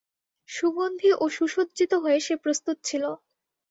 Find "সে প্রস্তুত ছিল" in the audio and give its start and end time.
2.19-3.03